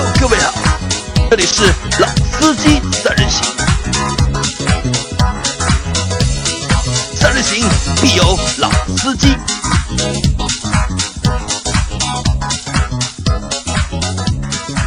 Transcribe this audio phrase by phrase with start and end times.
[0.00, 0.52] Hello，各位好，
[1.28, 1.64] 这里是
[1.98, 3.44] 老司机三人行，
[7.16, 7.68] 三人行
[8.00, 8.22] 必有
[8.58, 9.34] 老司机。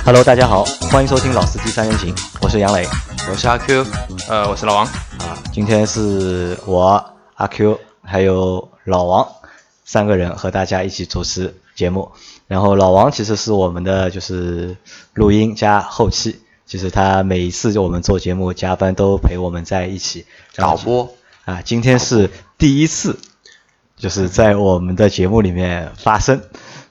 [0.05, 2.87] Hello，大家好，欢迎收听《老司机三人行》，我是杨磊
[3.29, 3.85] 我是阿 Q，
[4.29, 4.85] 呃，我是老王。
[4.85, 5.35] 啊。
[5.51, 7.03] 今天是我
[7.35, 9.27] 阿 Q 还有老王
[9.83, 12.09] 三个人和大家一起主持节目。
[12.51, 14.75] 然后老王其实是我们的就是
[15.13, 20.25] 录音加后期，其实他每一次就我们做节目加班都陪我们在一起。
[20.57, 23.17] 导播啊，今天是第一次，
[23.95, 26.41] 就是在我们的节目里面发声，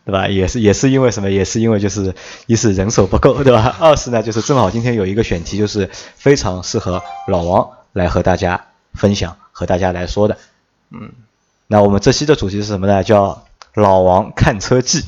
[0.06, 0.28] 对吧？
[0.28, 1.30] 也是也是因为什么？
[1.30, 2.14] 也是因为就是
[2.46, 3.76] 一是人手不够，对吧？
[3.80, 10.38] 二是呢，就是正好今天有一个选题，就是非常适合老王来和大家分享，和大家来说的。
[10.90, 11.12] 嗯，
[11.66, 13.04] 那我们这期的主题是什么呢？
[13.04, 15.04] 叫老王看车记。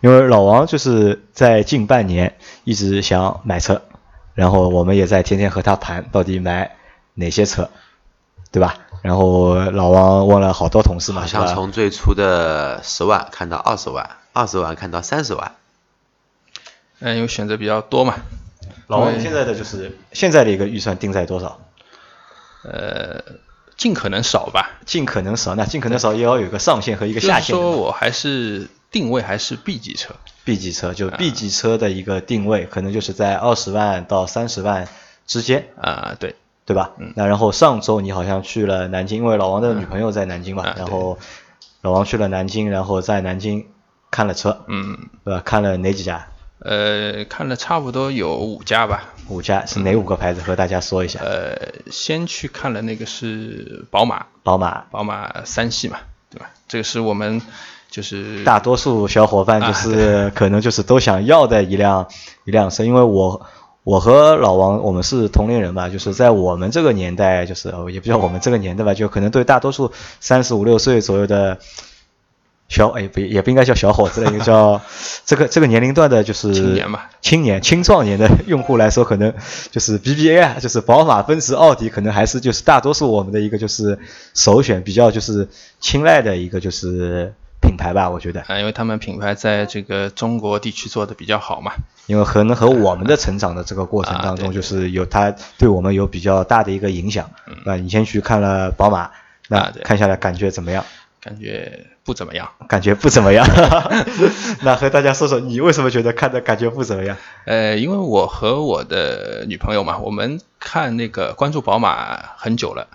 [0.00, 3.82] 因为老王就是在近半年一直想买车，
[4.34, 6.76] 然后我们也在天天和他谈到底买
[7.14, 7.70] 哪些车，
[8.50, 8.76] 对吧？
[9.02, 15.54] 然后老王问了好多同事嘛，好像从最初的十万看到二十万，二十万看到三十万，
[16.98, 18.16] 嗯，因为选择比较多嘛。
[18.88, 21.60] 老王，现在的就是现在的一个预算定在多少？
[22.64, 23.22] 呃，
[23.76, 24.78] 尽可能少吧。
[24.84, 27.56] 尽可能少，那尽可能少也要有个上限和一个下限。
[27.56, 30.14] 说我还是定位还是 B 级车。
[30.44, 34.88] B 级车就 B 级车的一个定位，可能就是在二十万到三十万
[35.26, 36.92] 之间，啊、对，对吧？
[36.98, 41.18] 嗯那然后上周你好像去了南京，因为老王的女朋友在南京嘛，啊然后
[41.82, 43.66] 老王去了南京，然后在南京
[44.10, 45.42] 看了车，嗯，对吧？
[45.44, 46.26] 看了哪几家？
[46.58, 49.14] 呃，看了差不多有五家吧。
[49.28, 50.42] 五家是哪五个牌子？
[50.42, 51.20] 和大家说一下。
[51.22, 51.56] 呃，
[51.90, 56.50] 先去看了那个是宝马，宝马，宝马三系嘛，对吧？
[56.68, 57.40] 这个是我们
[57.90, 62.06] 就是大多数小伙伴就啊是可能就是都想要的一辆
[62.44, 63.40] 一辆车，因为我
[63.82, 69.90] 我和老王我们是同龄人吧，就是在我们这个年代，就是呃也不叫我们这个年代吧，就可能对大多数
[70.20, 71.58] 三十五六岁左右的
[72.68, 74.80] 小哎不也不应该叫小伙子了，应该叫
[75.26, 79.34] 这个这个年龄段的就是青年吧青年青壮年的 用户来说，可能
[79.72, 83.98] 就是 BBA 啊，就是宝马、奔驰、奥迪，可能还是就是大多数我们的一个就是
[84.34, 85.48] 首选，比较就是
[85.80, 88.40] 青睐的一个就是品牌吧，我觉得。
[88.48, 91.72] 啊、因为他们品牌在这个中国地区做的比较好嘛。
[92.06, 97.30] 因为可能和我们的成长的这个过程啊当中，就是有它对我们有比较大的一个影响。
[97.64, 99.10] 啊，你先去看了宝马，
[99.48, 100.84] 那看下来感觉怎么样？
[101.22, 102.48] 感觉不怎么样。
[102.66, 103.46] 感觉不怎么样。
[104.64, 107.16] 那和大家说说，你为什么觉得看的感觉不怎么样？
[107.44, 112.88] 呃，因为我和我的女朋友嘛，我们看那个关注宝马很久了，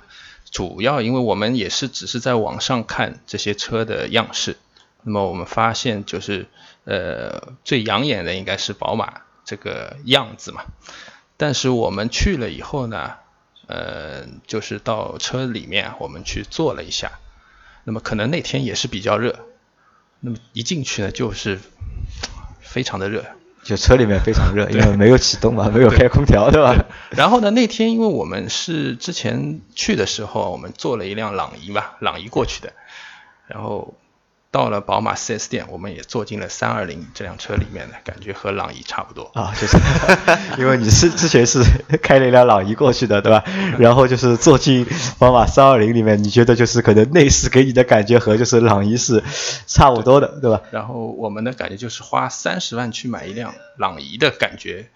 [0.55, 4.55] 主要因为我们也是只是在网上看这些车的样式，
[5.03, 6.47] 那么我们发现就是
[6.85, 10.63] 呃最养眼的应该是宝马这个样子嘛，
[11.35, 13.15] 但是我们去了以后呢，
[13.67, 17.19] 呃，就是到车里面我们去坐了一下，
[17.83, 19.37] 那么可能那天也是比较热，
[20.21, 21.59] 那么一进去呢就是
[22.61, 23.25] 非常的热，
[23.65, 26.85] 就车里面非常热， 因为没有启动嘛，没有开空调，对吧？
[27.09, 32.71] 然后呢，那天因为我们是之前去的时候，我们坐了一辆朗逸吧，朗逸过去的，
[33.47, 33.95] 然后
[34.55, 39.29] 到了宝马 4S 店，我们也坐进了320这辆车里面的，感觉和朗逸差不多。
[39.33, 39.77] 啊，就是
[40.57, 41.61] 因为你是之前是
[42.01, 43.43] 开了一辆朗逸过去的，对吧？
[43.77, 44.87] 然后就是坐进
[45.19, 49.21] 宝马三二零里面，你觉得就是可能内饰给你的感觉和就是朗逸是
[49.67, 50.61] 差不多的，对吧？
[50.71, 54.89] 然后我们的感觉就是花三十万去买一辆朗逸的感觉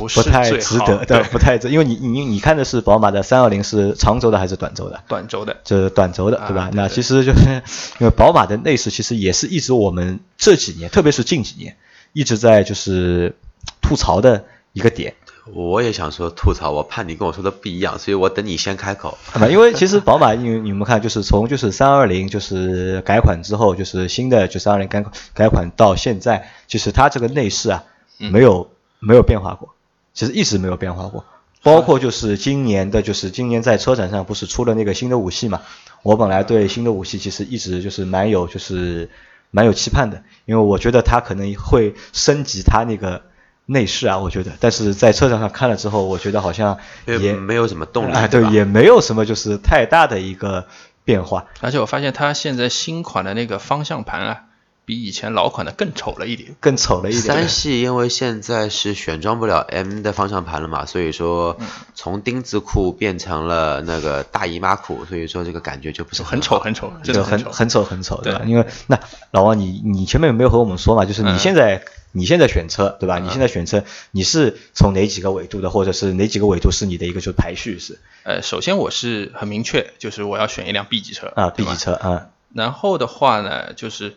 [0.00, 4.98] 不是不太值得，对，不太值，因为你你你看的是宝马的三二零是长轴的还是短轴的？
[5.06, 5.58] 短轴的。
[5.62, 6.62] 就是短轴的，对吧？
[6.62, 7.62] 啊对对那其实就是
[7.98, 11.76] 因为宝马的内饰其实也是一直我们这几年，特别是近几年
[12.14, 13.36] 一直在就是
[13.82, 15.12] 吐槽的一个点。
[15.52, 19.18] 我也想说吐槽，我怕你跟我说的不一样，所以我等你先开口。
[19.50, 25.04] 因为其实宝马，因为你们看，就是从就是三二零就是改款之后，就是新的就三二零改
[25.34, 27.84] 改款到现在，就是它这个内饰啊，
[28.20, 28.70] 嗯没有
[29.00, 29.74] 没有变化过，
[30.12, 31.24] 其实一直没有变化过。
[31.62, 35.60] 包括就是今年的，就是今年在车展上不是出了那个新的五系嘛？
[36.02, 39.10] 我本来对新的五系其实一直就是蛮有就是
[39.50, 43.22] 蛮有期盼的，因为我觉得它可能会升级它那个
[43.66, 50.66] 内饰啊，我觉得，但是在车展上看了之后，我觉得好像也没有什么动力，啊，对，也没有什么就是太大的一个
[51.04, 51.44] 变化。
[51.60, 54.44] 而且我发现它现在新款的那个方向盘啊，
[54.84, 56.54] 比以前老款的更丑了一点。
[56.60, 57.48] 更丑了一点三。
[57.48, 67.44] 系因为现在是选装不了 M 的方向盘了嘛，所以说嗯从钉子裤变成了那个大姨妈裤，所以说这个感觉就不是很丑，很丑，真就的丑。
[67.44, 68.42] 很很丑很丑，对吧？
[68.46, 68.98] 因为那
[69.30, 71.04] 老王，你你前面有没有和我们说嘛？
[71.04, 73.18] 就是你嗯现在你现在选车，对吧？
[73.20, 78.00] 你现在选车，你是从哪几个维度的，或者是哪几个维度是你的一个就排序是？
[78.24, 84.16] 呃，首先我是很明确，就是我要选一辆 B 级车啊，B 级车啊，然后的话呢，就是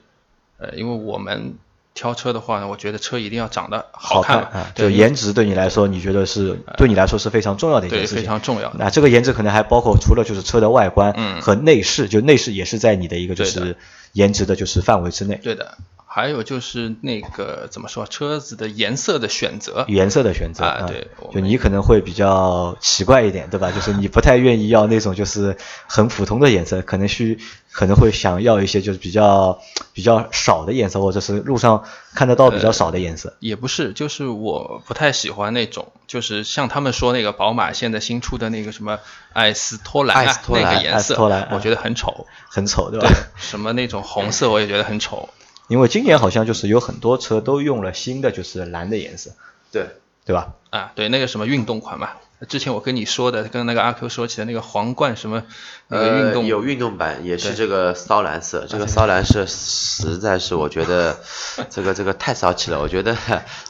[0.64, 1.56] 呃，因为我们
[1.94, 8.26] 挑车的话呢，我觉得车一定要长得好看嘛，啊，就颜值对你来说，你觉得是对你来说是非常重要的一件对非事情。
[8.26, 8.78] 常重要的。
[8.80, 13.76] 那这个颜值可能还包括除了就是车的外观嗯和内饰，就内饰也是在你的一个就是
[14.14, 15.40] 颜值的就是范围之内。
[15.44, 15.78] 对的，
[16.16, 23.72] 还有就是那个怎么说，车子的颜色的选择，颜色的选择啊对就你可能会比较奇怪一点，对吧？
[23.72, 25.58] 就是你不太愿意要那种就是
[25.88, 27.40] 很普通的颜色，可能需
[27.72, 29.60] 可能会想要一些就是比较
[29.92, 31.84] 比较少的颜色，或者是路上
[32.14, 33.36] 看得到比较少的颜色。
[33.40, 39.00] 也不是，就是我不太喜欢那种，就是像他们说那个宝马现在新出的那个什么
[39.34, 42.28] 艾斯托兰、啊、艾斯托兰那个颜艾斯托兰色，我觉得很丑。
[42.48, 43.08] 很丑，对吧？
[43.08, 45.28] 对，什么那种红色我也觉得很丑。
[45.74, 49.32] 因为今年好像就是有很多车都用了新的就是蓝的颜色，
[49.72, 49.88] 对，
[50.24, 50.54] 对吧？
[50.70, 52.10] 啊，对，那个什么运动款嘛，
[52.48, 55.42] 之前我跟你说的，跟那个阿 Q 说起的那个皇冠什么
[55.88, 58.68] 那个运动，呃、有运动版，也是这个骚蓝色。
[58.70, 61.18] 这个骚蓝色实在是我觉得
[61.72, 62.80] 这个这个太骚气了。
[62.80, 63.18] 我觉得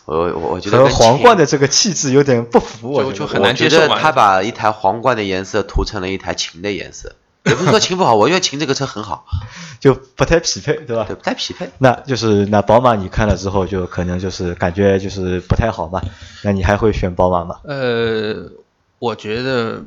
[0.04, 7.16] 我我我觉得皇冠的这个气质有点不符，我觉得就就很难我觉接受嘛得他把一台皇冠的颜色涂成了一台琴的颜色，
[7.54, 9.26] 也不是说秦不好，我觉得秦这个车很好，
[9.80, 11.06] 就不太匹配，对吧？
[11.08, 11.70] 对，不太匹配。
[11.78, 16.02] 那就是那宝马你看了之后就可能就是感觉就是不太好嘛，
[16.44, 17.60] 那你还会选宝马吗？
[17.64, 18.52] 呃，
[19.00, 19.84] 我觉得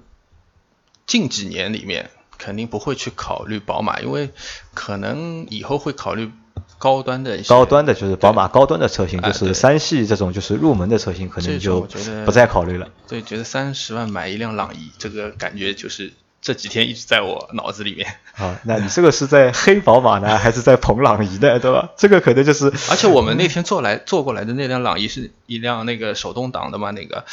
[1.06, 4.30] 近几年里面肯定不会去考虑宝马，因为
[4.74, 6.30] 可能以后会考虑
[6.78, 11.88] 高端的高端的就是宝马高端的车型，就是三系这种就是入门的车型，可能就
[12.24, 12.88] 不再考虑了。
[13.08, 16.12] 对，觉得三十万买一辆朗逸，这个感觉就是
[16.46, 18.06] 这几天一直在我脑子里面。
[18.36, 21.90] 啊，那你这个是在黑宝马呢， 还是在捧朗逸呢，对吧？
[21.96, 27.24] 这个可能就是而且我们那天坐来坐过来的那辆朗逸是一辆那个手动挡的嘛，那个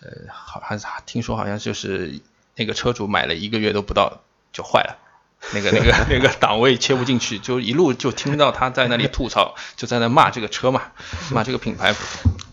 [0.00, 2.20] 呃，好像是听说好像就是
[2.54, 4.20] 那个车主买了一个月都不到
[4.52, 4.98] 就坏了。
[5.52, 10.82] 那个、那个、 那个档位切不进去，就一路就听到他在那里吐槽，就在那骂这个车嘛，
[11.32, 11.94] 骂这个品牌，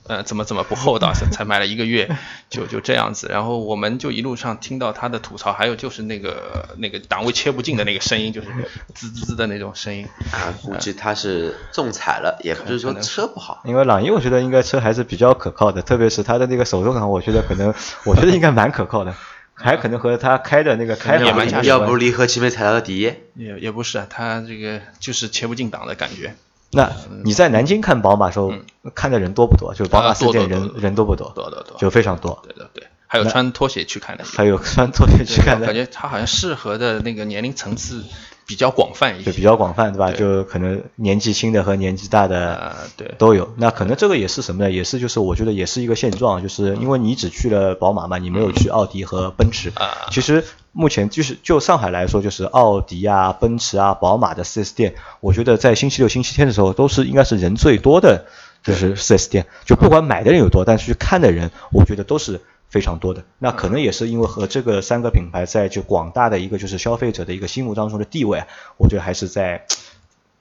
[0.07, 2.09] 呃，怎么怎么不厚道，才买了一个月，
[2.49, 3.27] 就就这样子。
[3.29, 8.47] 然后我们就一路上听到他的吐槽，还有就是那个那个档位切不进的那个声音，就是
[8.93, 10.07] 滋滋滋的那种声音。
[10.31, 13.61] 啊，估计他是中彩了，也不是说可能是车不好。
[13.65, 17.73] 因为朗逸，我觉得应该车还是比较可靠的，特别是它的那个手动挡，我觉得可能，
[18.05, 19.13] 我觉得应该蛮可靠的，
[19.53, 22.99] 还可能和他开的那个开法也蛮驾驶要不离合器没踩到底，
[23.35, 26.33] 也也不是啊，他这个就是切不进档的感觉。
[26.71, 26.91] 那
[27.23, 28.53] 你在南京看宝马时候，
[28.93, 29.73] 看的人多不多？
[29.73, 31.31] 就是宝马啊四店人人多不多？
[31.33, 32.39] 多多多就非常多。
[32.43, 38.03] 对对对，还有穿拖鞋去看的，还有穿拖鞋去看的，感觉他好像适合的那个年龄层次
[38.45, 39.31] 比较广泛一些。
[39.31, 40.11] 就比较广泛，对吧？
[40.11, 43.53] 就可能年纪轻的和年纪大的啊，对，都有。
[43.57, 44.71] 那可能这个也是什么呢？
[44.71, 49.71] 也是就是我觉得也是一个现状，就是因为你只去了宝马嘛，你没有去奥迪和奔驰。
[49.75, 50.43] 啊其实
[50.77, 58.25] 目前就是就上海来说，就是奥迪啊、奔驰啊、宝马的 4S 店，我觉得在星期六、星期天的时候都是应该是人最多的，
[58.63, 59.47] 就是 4S 店。
[59.65, 62.39] 就不管买的人有多，但是去看的人，我觉得都是。
[62.69, 69.65] 非常多的，那可能也是因为和这个三个品牌在就广大的一个就是消费者的一个心目当中的地位啊，我觉得还是在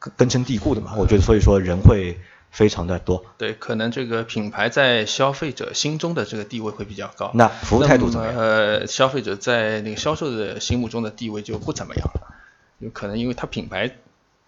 [0.00, 0.94] 根根深蒂固的嘛。
[0.96, 2.18] 我觉得所以说人会
[2.56, 3.22] 非常的多。
[3.36, 7.30] 对，可能这个品牌在消费者心中的这个地位会比较高。
[7.34, 8.34] 那服务态度怎么样？
[8.34, 12.34] 呃，消费者在那个销售的心目中的地位就不怎么样了，
[12.78, 13.94] 有可能因为它品牌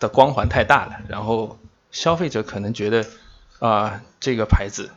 [0.01, 1.59] 的光环太大了，然后
[1.91, 3.05] 消费者可能觉得
[3.59, 4.89] 啊、这个牌子，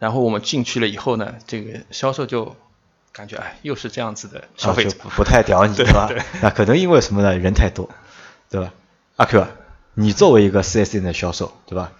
[0.00, 2.56] 然后我们进去了以后呢，这个销售就
[3.12, 6.20] 感觉哎又是这样子的消费者啊就，不不太屌你，对吧对？
[6.42, 7.38] 那可能因为什么呢？
[7.38, 7.88] 人太多，
[8.50, 8.72] 对吧？
[9.14, 9.50] 阿 Q 啊，
[9.94, 11.92] 你作为一个 4S 店的销售，对吧？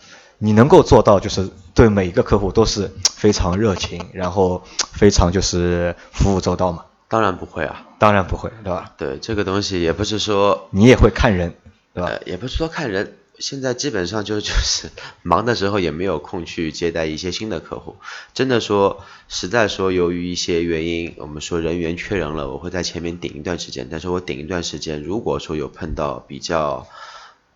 [0.42, 6.86] 你能够做到就是对每一个客户都是非常热情，然后非常就是服务周到嘛？
[7.08, 7.86] 当然不会啊。
[7.98, 8.94] 当然不会，对吧？
[8.96, 11.54] 对这个东西也不是说，你也会看人，
[11.92, 12.08] 对吧？
[12.08, 13.18] 呃，也不是说看人。
[13.38, 14.90] 现在基本上就就是
[15.22, 17.96] 忙的时候也没有空去接待一些新的客户。
[18.32, 23.88] 真的说，实在说由于一些原因，我们说人员缺人了，我会在前面顶一段时间。
[23.90, 26.86] 但是我顶一段时间，如果说有碰到比较，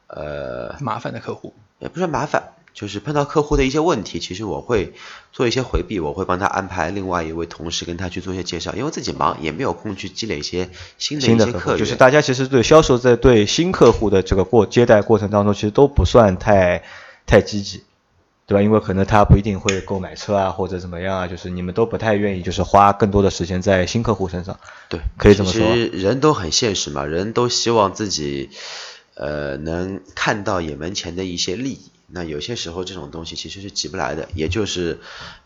[0.07, 1.55] 呃，麻烦的客户。
[1.81, 4.93] 也不算麻烦，就是碰到客户的一些问题，其实我会
[5.33, 16.83] 做一些回避，我会帮他安排另外一位同事跟他去做一些介绍，因为自己忙也没有空去积累一些新的一些客户就是大家其实对销售在对新客户的这个过接待过程当中，其实都不算太
[17.27, 17.85] 太积极，
[18.47, 18.61] 对吧？
[18.61, 24.59] 因为可能他不一定会购买车啊，或者怎么样啊，就是你们都不太愿意就是花更多的时间在新客户身上。
[24.89, 28.51] 对，可以这么说其实人都很现实嘛，人都希望自己
[29.15, 35.01] 呃能看到眼门前的一些利益，那有些时候这种东西其实是急不来的，也就是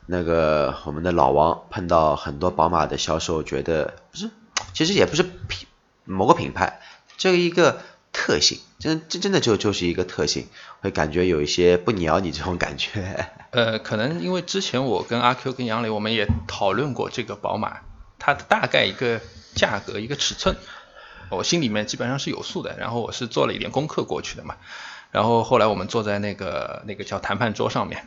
[0.06, 4.30] 那个我们的老王碰到很多宝马的销售，觉得不是，
[4.74, 5.68] 其实也不是品
[6.04, 6.80] 某个品牌，
[7.16, 7.80] 这一个
[8.12, 10.48] 特性，真真真的就就是一个特性，
[10.80, 13.30] 会感觉有一些不鸟你这种感觉。
[13.50, 17.78] 呃，可能因为之前我跟阿 Q 跟杨磊我们也讨论过这个宝马，
[18.18, 19.20] 它的大概一个
[19.54, 20.56] 价格一个尺寸，
[21.30, 24.56] 我心里面基本上是有数的，然后我是做了一点功课过去的嘛。
[25.10, 28.06] 然后后来我们坐在那个那个叫谈判桌上面，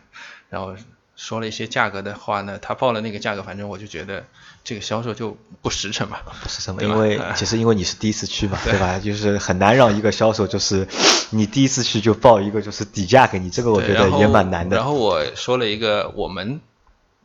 [0.50, 0.76] 然后
[1.16, 4.26] 说了一些价格的话呢，他报了那个价格，反正我就觉得
[4.64, 6.20] 这个销售就不实诚嘛。
[6.42, 9.00] 不实诚嘛，因为嗯其实因为你是第一次去嘛，对吧？
[9.00, 10.88] 就是很难让一个销售就是
[11.32, 14.78] 你第一次去就报一个就是底价给你，这个我觉得也蛮难的。
[14.78, 16.60] 然后我说了一个我们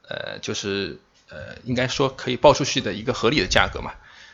[0.08, 0.98] 呃就是
[1.30, 3.92] 呃应该说可以报出去的一个合理的价格嘛，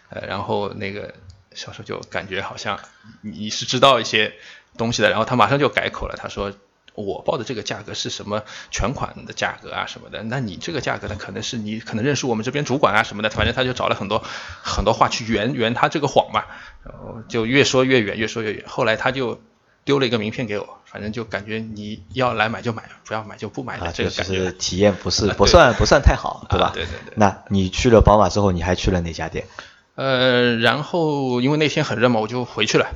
[0.09, 1.15] 呃然后那个
[1.55, 2.81] 销售就感觉好像
[3.21, 4.35] 你是知道一些
[4.77, 6.53] 东西的，然后他马上就改口了，他说。
[6.95, 10.23] 我报的这个价格是什么全款的价格啊什么的？
[10.25, 14.23] 那你这个价格呢，可能是你可能认识我们这边主管啊什么的，反正他就找了很多
[14.63, 16.45] 很多话去圆圆他这个谎嘛，
[16.85, 18.65] 然后就越说越远，越说越远。
[18.69, 19.41] 后来他就
[19.87, 24.37] 丢了一个名片给我，反正就感觉你要来买就买，不要买就不买的啊，这个感觉。
[24.37, 26.67] 就是体验不是啊不算不算太好，对吧？
[26.67, 29.47] 啊对对对那你去了宝马之后，你还去了哪家店？
[29.95, 32.91] 呃，然后因为那天很热嘛，我就回去了。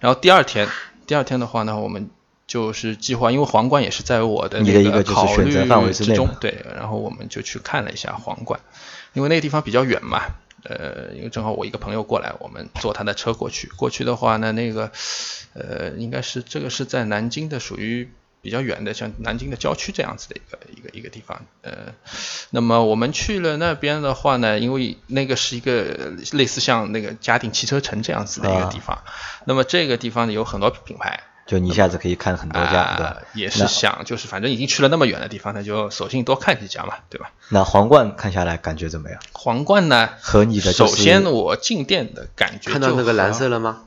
[0.00, 0.68] 然后第二天，
[1.06, 2.10] 第二天的话呢，我们
[2.46, 6.64] 就是计划，因为皇冠也是在我的那个考虑范围之内嘛，之中对。
[6.74, 8.60] 然后我们就去看了一下皇冠，
[9.12, 10.22] 因为那个地方比较远嘛。
[10.64, 13.68] 呃，因为正好我一个朋友过来，我们坐他的车过去。
[13.76, 14.92] 过去的话呢，那个
[15.54, 18.08] 呃，应该是这个是在南京的，属于
[18.42, 21.42] 比较远的，像南京的郊区这样子的一个一个一个地方。
[21.62, 21.94] 呃，
[22.50, 28.98] 那么我们去了那边的话呢，因为那个是一个类似像那个嘉定汽车城这样子的一个地方。
[29.46, 31.20] 那么这个地方呢有很多品牌。
[31.44, 33.22] 就你一下子可以看很多家，对吧啊？
[33.34, 37.32] 也是想就是反正已经去了那么远的地方，那就索性多看几家嘛，对吧？
[37.48, 39.20] 那皇冠看下来感觉怎么样？
[39.32, 43.48] 皇冠呢，和你的就是首先我进店的感觉看到那个蓝色。
[43.48, 43.82] 了吗？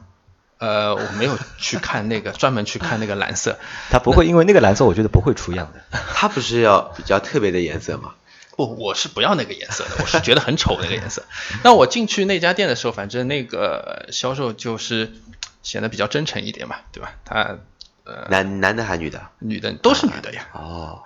[0.58, 3.58] 呃，我没有去看那个，专门去看那个蓝色。
[3.92, 6.00] 它不会因为那个蓝色，我觉得不会出样的。
[6.16, 8.14] 它不是要比较特别的颜色吗？
[8.56, 11.24] 不，我是不要那个颜色的，我是觉得很丑那个颜色。
[11.64, 15.12] 那我进去那家店的时候，反正那个销售就是
[15.62, 17.12] 显得比较真诚一点嘛，对吧？
[17.26, 17.58] 他
[18.06, 19.28] 呃，男男的还女的？
[19.40, 20.48] 女的都是女的呀。
[20.54, 21.04] 哦，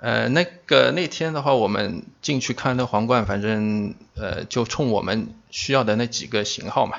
[0.00, 6.98] 呃，那个那天的话，我们进去看那皇冠，反正呃，就冲我们需要的那几个型号嘛，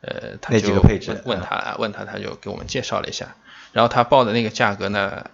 [0.00, 0.82] 呃，他那就问
[1.24, 3.34] 问他问他，他就给我们介绍了一下，
[3.72, 5.24] 然后他报的那个价格呢，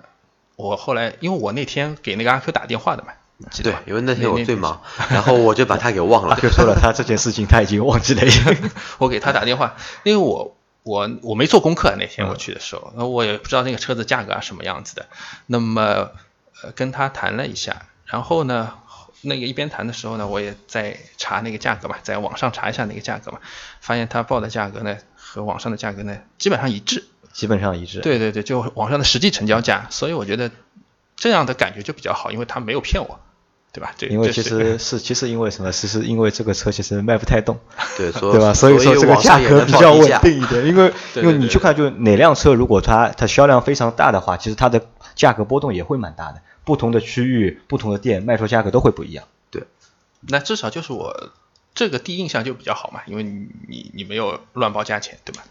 [0.57, 3.13] 我后来因为我那天给那个阿 Q 打电话的嘛，
[3.51, 4.81] 记得，对因为那天我最忙，
[5.11, 6.37] 然后我就把他给忘了。
[6.41, 8.23] 就说了他这件事情他已经忘记了。
[8.99, 15.07] 我给他打电话，因为我我我没做功课，那嗯天我去的时候，那我也不知道那个车子价格啊什么样子的。
[15.47, 16.11] 那么
[16.63, 18.73] 呃跟他谈了一下，然后呢，
[19.25, 23.39] 那个一边谈的时候呢，我也在查那个价格嘛，在网上查一下那个价格嘛，
[23.81, 27.05] 发现他报的价格呢和网上的价格呢基本上一致。
[27.33, 27.99] 基本上一致。
[27.99, 30.53] 对对对，就网上的实际成交价，所以我觉得
[31.17, 33.19] 这样的感觉就比较好，因为他没有骗我，
[33.73, 33.93] 对吧？
[33.99, 35.73] 对因为其实是 其实因为什么？
[35.73, 37.59] 其实因为这个车其实卖不太动，
[37.97, 38.55] 对，吧？
[38.55, 40.21] 所以说这个价格比较稳。
[40.21, 40.65] 定一点。
[40.65, 46.41] 因为因为你去看，就哪辆车如果它它销量非常大的话，其实它的价格波动也会蛮大的。
[46.65, 49.27] 不同的区域、不同的店卖出价格都会不一样。
[49.51, 49.65] 对
[50.21, 51.31] 那至少就是我
[51.75, 55.45] 这个第一印象就比较好嘛，因为你你你没有乱报价钱，对吧？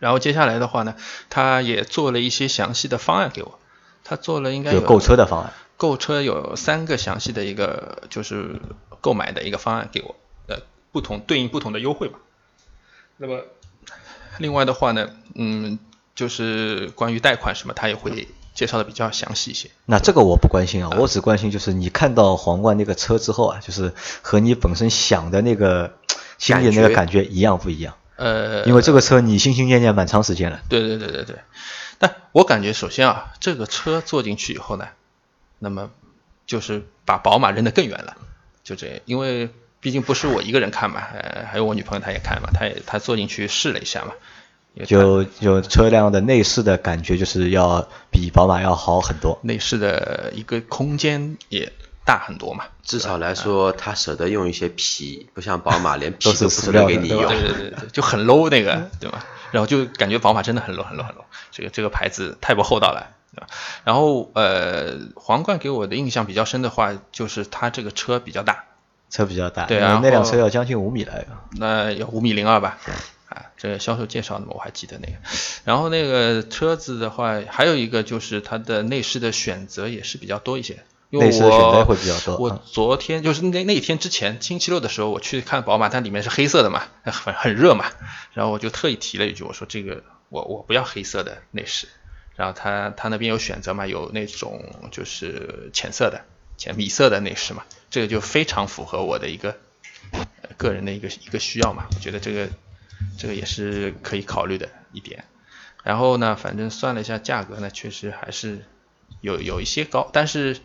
[0.00, 0.94] 然后接下来的话呢，
[1.30, 3.58] 他也做了一些详细的方案给我，
[4.04, 5.52] 他做了应该有购车的方案。
[5.76, 8.60] 购车有三个详细的一个就是
[9.00, 10.16] 购买的一个方案给我，
[10.48, 10.58] 呃，
[10.92, 12.18] 不同对应不同的优惠吧。
[13.16, 13.44] 那么
[14.38, 15.78] 另外的话呢，嗯，
[16.14, 19.70] 就是关于贷款什么，他也会介绍的比较详细一些。
[19.86, 25.94] 那这个我不关心啊，我只关心就是你看到皇冠那个车之后啊，就是和你本身想的那个
[26.38, 27.94] 心里那个感觉一样不一样？
[28.16, 30.60] 呃，因为这个车你心心念念蛮长时间了。
[30.68, 31.36] 对对对对对，
[32.00, 34.88] 但我感觉首先啊，这个车坐进去以后呢，
[35.60, 35.90] 那么
[36.44, 38.16] 就是把宝马扔得更远了，
[38.64, 44.14] 就这样，因为毕竟不是我一个人看嘛，呃，还有我女朋友她也看嘛，她也她坐进去试了一下嘛，
[44.86, 49.38] 就就车辆的内饰的感觉就是要比宝马要好很多。
[49.42, 51.72] 内饰的一个空间也
[52.04, 57.26] 大很多嘛，至少来说，他舍得用一些皮，不像宝马连皮都不舍得给你用。
[57.26, 59.24] 对对对对，就很 low 那个，对吧？
[59.50, 63.46] 然后就感觉宝马真的很 low 很 low 很 low，这个这个牌子太不厚道了，对吧？
[63.84, 68.64] 然后呃，皇冠给我的印象比较深的话，就是它这个车比较大，
[69.10, 71.24] 车比较大，对啊那辆车要将近五米了。
[71.52, 72.78] 那要五米零二吧，
[73.28, 75.14] 啊，这个销售介绍的嘛，我还记得那个。
[75.64, 80.84] 然后那个车子的话，还有一个就是它的内饰的选择也是比较多一些。
[81.10, 87.86] 因为内饰的选择我会比较多我嗯昨天就是那那天之前星期六的时候，我去看宝马，它里面是黑色的嘛，很很热嘛，
[88.34, 91.88] 然后我就特意提了一句，我说这个我我不要黑色的内饰，
[92.36, 96.26] 然后他他那边有选择嘛，有那种就是浅色的、
[96.58, 99.56] 浅米色的内饰嘛，这个就非常符合我的一个
[100.10, 100.26] 呃
[100.58, 102.50] 个人的一个一个需要嘛，我觉得这个
[103.16, 105.24] 这个也是可以考虑的一点。
[105.84, 108.64] 然后呢，反正算了一下价格呢，确实还是
[109.20, 110.58] 有有一些高，但是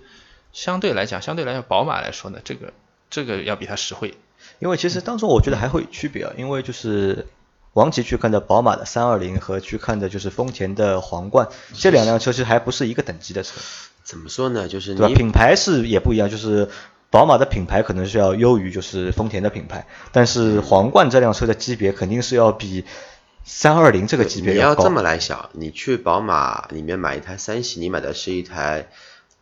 [0.52, 2.74] 相对来讲，相对来讲，宝马来说呢，这个
[3.10, 4.16] 这个要比它实惠。
[4.60, 7.28] 因为其实当中我觉得还会有区别啊，因为就是
[7.74, 13.62] 王琦去看的宝马的三二零和去看的就是丰田的皇冠，这两辆车其实还不是一个等级的车，
[14.04, 14.68] 怎么说呢？
[14.68, 15.08] 就是对吧？
[15.08, 16.70] 你品牌是也不一样，就是
[17.14, 22.86] 宝马的品牌可能是要优于就是丰田的品牌，但是皇冠这辆车的级别肯定是要比
[23.44, 24.56] 三二零这个级别高。
[24.56, 28.90] 你要这么来想，你去宝马里面买一台三系，你买的是一台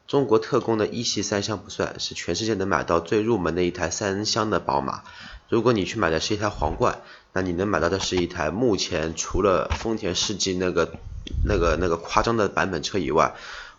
[0.06, 5.04] 中国特供的一系三厢不算，是全世界能买到最入门的一台三厢的宝马。
[5.48, 7.00] 如果你去买的是一台皇冠，
[7.32, 10.92] 那你能买到的是一台目前除了丰田世纪那个
[11.46, 13.34] 那个那个夸张的版本车以外，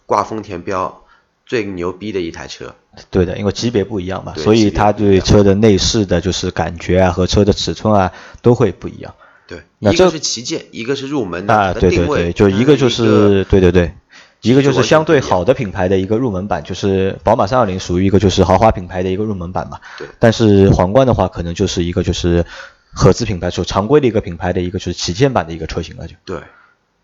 [0.07, 1.05] 挂丰田标
[1.45, 2.75] 最牛逼的一台车。
[3.11, 9.15] 对的，因为级别不一样嘛，所以它对车的内饰的就是感觉啊和车的尺寸啊都会不一样。
[9.47, 13.95] 对，那这一个是旗舰，一个是入门的，啊，对对对，就一个就它是对对对，
[14.41, 19.81] 一个就是相对好的品牌的一个入门版，就是宝马三二零属于一个就是豪华品牌的一个入门版嘛。
[19.99, 22.45] 对但是皇冠的话，可能就是一个就是
[22.93, 26.15] 合资品牌，就常规的一个品牌的一个就是旗舰版的一个车型了就。
[26.25, 26.41] 对。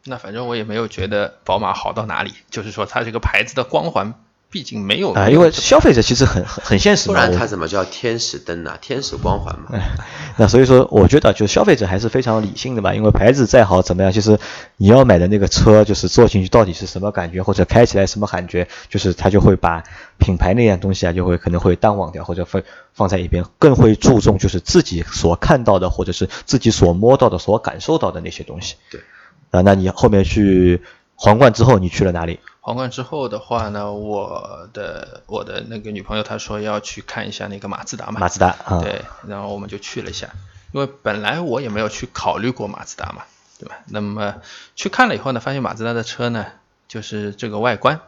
[0.04, 4.14] 那反正我也没有觉得宝马好到哪里，就是说它这个牌子的光环，
[4.50, 7.14] 毕竟没有啊，因为消费者其实很很很现实嘛。
[7.14, 8.78] 不然它怎么叫天使灯呢？
[8.80, 9.78] 天使光环嘛。
[10.38, 14.38] 那所以说，我觉得就是消费者还是非常理性的嘛，因为牌子再好怎么样，其实
[14.78, 19.84] 你要买的那个车，就是坐进去到底是什么感觉，或者开起来什么感觉，就是他就会把
[20.16, 22.62] 品牌那样东西啊，就会可能会淡忘掉，或者放
[22.94, 28.76] 放在一边，更会注重就是自己所看到的，或者是自己所摸到的、所感受到的那些东西。
[28.90, 29.02] 对。
[29.50, 30.82] 啊，那你后面去
[31.16, 32.40] 皇冠之后，你去了哪里？
[32.68, 40.28] 皇冠之后的话呢，我的我的那个女朋友她说要去看一下那个马自达嘛，马自达啊，对，然后我们就去了一下，
[40.72, 43.22] 因为本来我也没有去考虑过马自达嘛，
[43.58, 43.78] 对吧？
[43.86, 44.34] 那么
[44.76, 46.44] 去看了以后呢，发现马自达的车呢，
[46.88, 48.00] 就是这个外观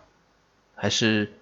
[0.75, 1.33] 还是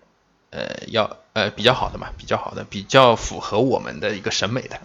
[0.51, 4.79] 呃要呃比较好的嘛，比较好的，比较符合我们的一个审美的。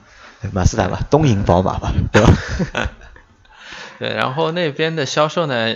[0.52, 2.34] 马自达吧，东瀛宝马吧，对吧？
[4.00, 5.76] 对，然后那边的销售呢，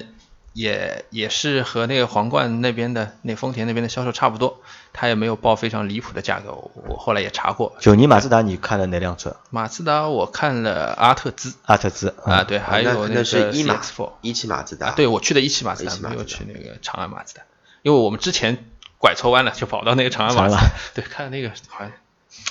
[0.58, 4.60] 也也是和那个皇冠那边的那丰田那边的销售差不多，
[4.92, 7.76] 他也没有报非常离谱的价格，我我后来也查过。
[7.80, 9.36] 就你马自达，你看了哪辆车？
[9.52, 14.88] 马自达我看了阿特兹阿特兹啊，对，还有那个是一马 CX4 一汽马自达。
[14.88, 17.44] 啊，对我去的一汽马自达，没有去那个长安马自达，
[17.84, 18.66] 因为我们之前
[18.98, 20.62] 拐错弯了，就跑到那个长安马自达，
[20.96, 21.92] 对，看那个好像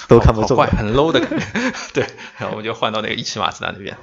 [0.07, 1.45] 都看不中好怪，很 low 的感觉。
[1.93, 2.07] 对，
[2.39, 3.97] 然后我们就换到那个一汽马自达那边。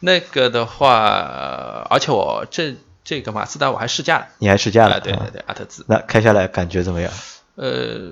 [0.00, 4.96] 那个的话，呃而且我这这个马自达我还试驾了，你还试驾了？
[4.96, 5.84] 啊，对对啊对，阿特兹。
[5.88, 7.12] 那开下来感觉怎么样？
[7.54, 8.10] 呃，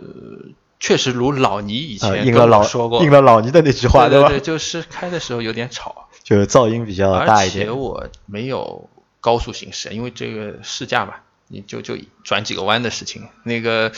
[0.78, 4.08] 确实如老倪以啊，前跟我应了老说过，应了老倪的那句话，吧？
[4.08, 7.72] 对对，就是开的时候有点吵，就是噪音比较大一点而且。
[7.72, 8.88] 我没有
[9.20, 11.14] 高速行驶，因为这个试驾嘛，
[11.48, 13.90] 你就就转几个弯的事情，那个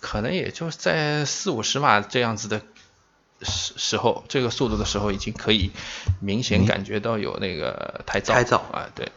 [0.00, 2.62] 可能也就在四五十码这样子的
[3.42, 5.70] 时时候，这个速度的时候，已经可以
[6.20, 8.32] 明显感觉到有那个胎噪。
[8.32, 9.12] 胎噪啊，对，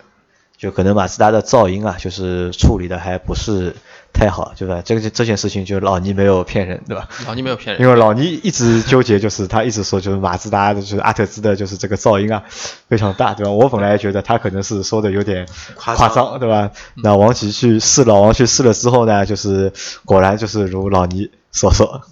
[0.62, 3.76] 就可能马自达的噪音啊，就是处理的还不是
[4.13, 4.84] 太好，对吧？
[4.86, 7.10] 这个这件事情就老倪没有骗人，对吧？
[7.26, 12.43] 老倪没有骗人，因为老倪一直纠结，就是他一直说，就是马自达的，就是阿特兹的，就是这个噪音啊
[12.88, 13.52] 非常大，对吧？
[13.52, 16.69] 我本来觉得他可能是说的有点夸夸张张，对吧？
[16.93, 19.74] 那王琦去试老，王去试了之后呢，就是
[20.06, 22.04] 果然就是如老倪所说，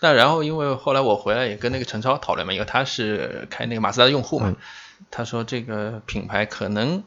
[0.00, 4.56] 那然后因为后来我回来也跟那个陈超讨论嘛，因为他是开那个马自达的用户嘛，嗯
[5.10, 7.02] 他说这个品牌可能，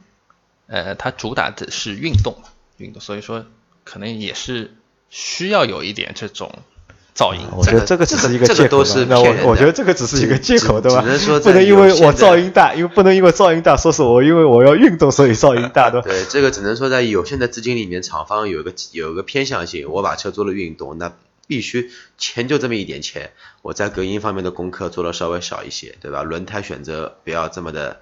[0.68, 3.46] 呃，它主打的是运动嘛，运动，所以说
[3.84, 4.74] 可能也是
[5.10, 6.52] 需要有一点这种
[7.16, 7.42] 噪音。
[7.56, 11.02] 我觉得这个只是一个借口吧，这个都是那我我觉得这个只是一个借口，对吧？
[11.02, 16.08] 只能说不能因为我噪音大，因为不能因为噪音大说是我因为我要运动所以噪音大，对吧？
[16.08, 21.14] 对，这个只能说在有限的资金里面，厂方有一个有一个偏向性，我把车做了运动，那
[21.48, 26.24] 必须钱就这么一点钱，我在隔音方面的功课做的稍微少一些，对吧？
[26.24, 28.02] 轮胎选择不要这么的，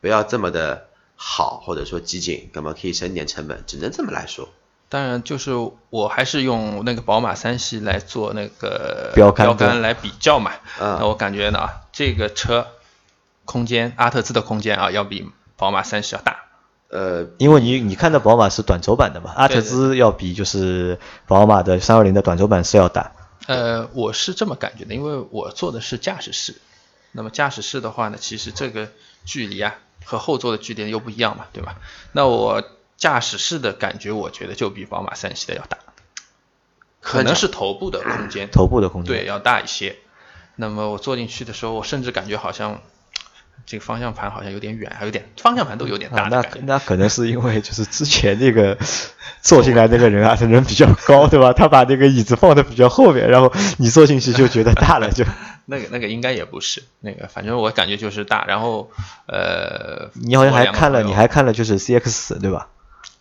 [0.00, 0.88] 不要这么的
[1.20, 4.48] 好，或者说激进，那么可以省点成本，只能这么来说。
[4.88, 5.50] 当然，就是
[5.90, 10.52] 我还是用那个宝马三系来做那个标杆对来比较嘛。
[10.80, 12.68] 嗯那我感觉呢，这个车
[13.44, 16.44] 空间，阿特兹的空间啊，要比宝马三系要大。
[16.88, 23.12] 呃，因为你你看的宝马是短轴版的嘛，阿特兹要比就是宝马的三二零的短轴版是要大。
[23.46, 26.54] 呃，我是这么感觉的，因为我坐的是驾驶室，
[27.12, 28.88] 那么驾驶室的话呢，其实这个
[29.26, 31.76] 距离啊和后座的距离又不一样嘛，对吧？
[32.12, 32.62] 那我
[32.96, 35.78] 驾驶室的感觉，我觉得就比宝马三系的要大，
[37.00, 39.96] 可能是头部的空间，头部的空间对要大一些。
[40.56, 42.80] 那么我坐进去的时候，我甚至感觉好像
[43.64, 46.44] 这个方向盘好像有点远，还有点方向盘都有点大啊，那。
[46.62, 48.76] 那可能是因为就是之前那个
[49.40, 51.52] 坐进来那个人啊，他人比较高，对吧？
[51.52, 55.24] 他把那个椅子放的比较后面，然后你坐进去就觉得大了，就
[55.70, 58.46] 那个那个应该也不是那个，反正我感觉就是大。
[58.46, 58.90] 然后
[59.26, 62.68] 呃，你好像还看了，你还看了就是 CX 四对吧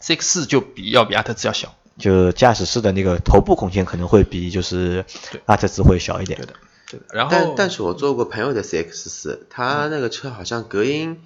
[0.02, 6.46] ？CX 四就比要比阿特兹要小，就驾驶室的那个头部空间可能会比就是对阿特兹会小一点对。
[6.46, 6.54] 的
[6.90, 7.06] 对的。
[7.12, 11.22] 然后但但是我坐过朋友的 CX 四，他那个车好像隔音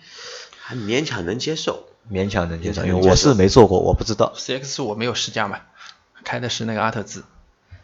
[0.59, 1.85] 还勉强能接受。
[2.11, 4.33] 勉强能接受，因为我是没坐过，我不知道。
[4.35, 5.59] CX 四我没有试驾嘛，
[6.23, 7.23] 开的是那个阿特兹，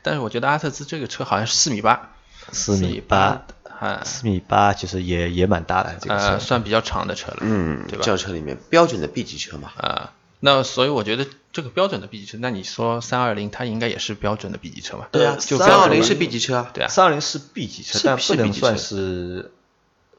[0.02, 2.16] 但是我觉得阿特兹这个车好像是四米八，
[2.52, 3.46] 四米八，
[3.80, 6.40] 啊，四米八其实也也蛮大的这个呃，车。
[6.40, 8.04] 算比较长的车了，嗯，对吧？
[8.04, 9.72] 轿车里面标准的 B 级车嘛。
[9.78, 15.08] 啊，那所以我觉得这个标准的 B 级车，那你说三二零它应该也是标准的 B 级车嘛？
[15.12, 16.72] 对啊就320三二零是是 B 级车啊。
[16.74, 19.52] 对啊，三二零是 B 级车，但不能 B 级算车是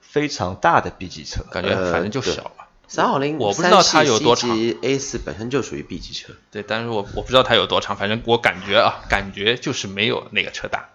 [0.00, 1.42] 非常大的 B 级车。
[1.50, 2.64] 感觉呃反正就对小嘛。
[2.90, 6.32] 三二零，我不知道它有多长 A 四本身就属于 B 级车。
[6.50, 10.88] 对，但是我我不知道它有多长，反正我感觉啊，感觉就是没有那个车大。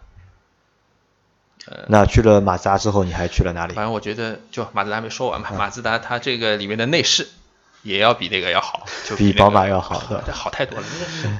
[1.88, 3.73] 那去了马自达之后，你还去了哪里？
[3.73, 7.28] 反正我觉得，就马自达没说完嘛，马自达它这个里面的内饰
[7.84, 9.99] 也要比那个要好，就那个比宝马要好
[10.32, 10.86] 好太多了。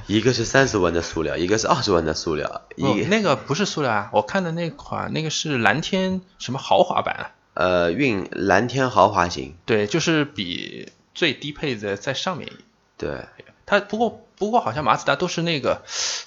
[0.06, 9.54] 一个是三十万的塑料，一个是二十万的塑料，不那个不是塑料啊，我看的那款那个是蓝天什么豪华版啊，呃运蓝天豪华型。
[9.66, 12.50] 对，就是比最低配的在上面。
[12.96, 13.26] 对，
[13.66, 15.82] 它不过不过好像马自达都是那个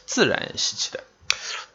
[0.05, 1.03] 自然吸气的，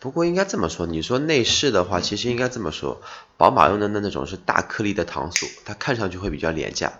[0.02, 3.00] 不过应该这么说，你说内饰的话，其实应该这么说，
[3.36, 6.94] 宝马用的那那种是大颗粒的糖塑，它看上去会比较廉价。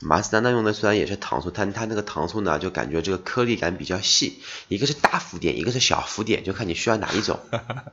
[0.00, 7.38] 马自达那用的虽然也是糖塑，但它那个糖塑呢就感觉这个颗粒感比较细，一个是大浮点，一个是小浮点，就看你需要哪一种。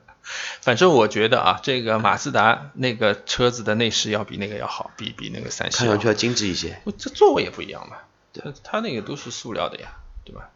[0.60, 6.80] 反正我觉得啊，这个马自达那个车子的内饰要比那个要好，比比那个三系看上去要精致一些。
[6.82, 7.98] 我这座位也不一样嘛，
[8.34, 9.92] 它它那个都是塑料的呀，
[10.24, 10.50] 对吧？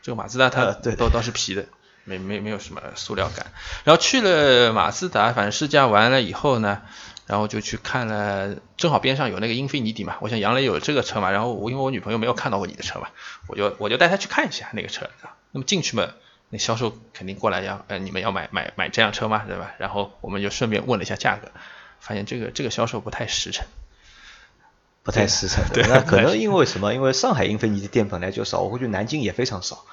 [0.00, 1.66] 这个马自达它呃对都都是皮的，
[2.10, 3.46] 没没没有什么塑料感。
[3.84, 6.82] 然后去了马自达，反正试驾完了以后呢，
[7.26, 13.08] 然后就去看了，正好边上有那个英菲尼迪嘛，我想杨磊有这个车嘛，然后我因为我女朋友没有看到过你的车嘛，
[13.46, 15.08] 我就我就带她去看一下那个车。
[15.52, 16.08] 那么进去嘛，
[16.48, 19.44] 那销售肯定过来要，呃，你们要买买买这辆车吗？
[19.46, 19.72] 对吧？
[19.78, 21.48] 然后我们就顺便问了一下价格，
[22.00, 23.66] 发现这个这个销售不太实诚。
[25.02, 25.64] 不太实诚。
[25.72, 26.92] 对那可能因为什么？
[26.94, 29.84] 因为上海英菲尼迪店本来就少，我估计南京也非常少。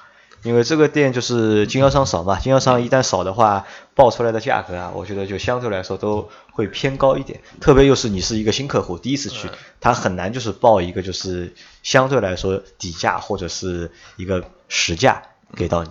[0.42, 7.40] 因为这个店就是经销商少嘛，经销商一旦少的话，报出来的价格啊，我觉得就相对来说都会偏高一点。
[7.60, 9.48] 特别又是你是一个新客户，第一次去，
[9.80, 15.22] 他很难就是报一个就是相对来说底价或者是一个实价
[15.56, 15.90] 给到你。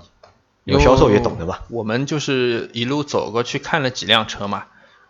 [0.64, 1.60] 因为销售也懂的嘛。
[1.70, 4.66] 我们就是一路走过去看了几辆车嘛，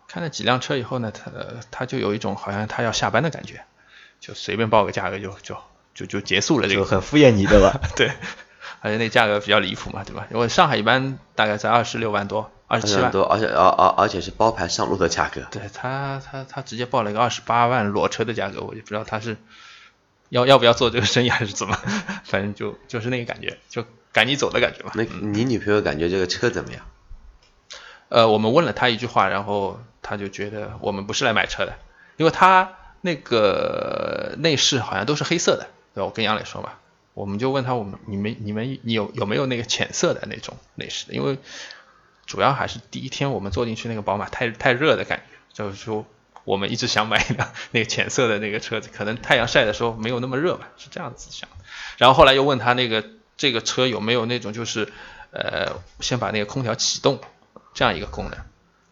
[0.08, 1.32] 看了几辆车以后呢，他
[1.72, 3.64] 他就有一种好像他要下班的感觉，
[4.20, 5.58] 就随便报个价格就就
[5.96, 6.82] 就就结束了这个。
[6.82, 7.80] 就很敷衍你对吧？
[7.98, 8.12] 对，
[8.82, 10.28] 而且那价格比较离谱嘛，对吧？
[10.32, 15.42] 因为上海一般大概在二十六万多、二十七万，多，而且而而而且是包牌上路的价格。
[15.52, 19.38] 对他他他直接报了一个二十八万裸车的价格，我就不知道他是
[20.30, 21.78] 要要不要做这个生意还是怎么，
[22.24, 24.92] 反正就就是那个感觉，就赶你走的感觉嘛。
[24.96, 26.82] 那你女朋友感觉这个车怎么样？
[28.10, 31.74] 呃，我们问了他一句话，然后他就觉得我们不是来买车的，
[32.16, 36.06] 因为他那个内饰好像都是黑色的，对吧？
[36.06, 36.72] 我跟杨磊说嘛，
[37.18, 41.16] 我们就问他，我们你们你们你有有没有那个浅色的那种内饰的？
[41.16, 41.40] 因为
[42.28, 46.06] 主要还是第一天我们坐进去那个宝马太太热的感觉，就是说
[46.44, 51.66] 我们一直想买一辆那个浅色的那个车子，可能太阳晒的时候没有那么热吧，是这样子想的。
[51.98, 53.04] 然后后来又问他那个
[53.36, 54.94] 这个车有没有那种就是
[55.32, 57.20] 呃先把那个空调启动
[57.74, 58.38] 这样一个功能。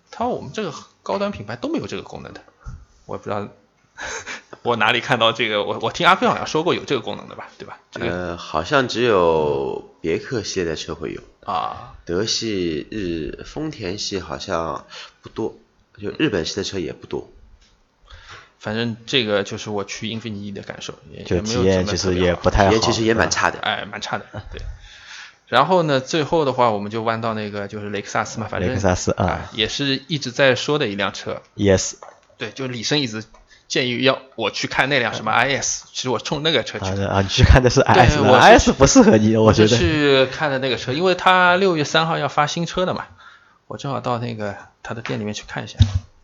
[0.09, 2.41] 他说我们这个高端品牌都没有这个功能的，
[3.05, 3.47] 我也不知道
[4.65, 7.79] 我哪里看到这个，我我听阿飞好像说过有这个功能的吧，对吧？
[7.91, 14.85] 这个、呃，好像只有别克系列的车会有，啊，德系、日、丰田系好像
[15.21, 15.55] 不多，
[16.01, 17.29] 就日本系的车也不多。
[18.57, 23.59] 反正这个就是我去英菲尼迪的感受，也就体验其实也不太好，体验其实也蛮差的。
[23.59, 24.59] 哎，蛮差的，对。
[25.47, 31.93] 然后呢，最后的话我们就弯到那个就是雷克萨斯嘛，反正雷克萨斯啊也是一直在说的一辆车，Yes，
[32.39, 33.23] 对，就李生一直
[33.67, 37.07] 建议要我去看那辆什么 IS，其实我冲那个车去的。
[37.09, 39.77] 啊啊，你去看的是 IS，我是 IS 不适合你，我觉得。
[39.77, 43.05] 去看的那个车，因为他六月三号要发新车的嘛，
[43.67, 45.77] 我正好到那个他的店里面去看一下。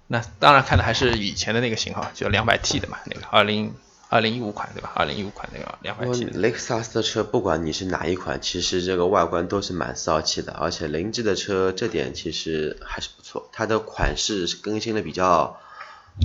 [0.07, 3.73] 那当然看的还是以前的那个型号，就两百 T 的嘛，那个二零
[4.09, 4.91] 二零一五款对吧？
[4.93, 6.25] 二零一五款那个两百 T。
[6.25, 15.57] 雷克萨斯的车，不管你是哪一款，其实这个外观都是蛮骚气的，而且凌志的车这点其实还是不错，它的款式是更新的比较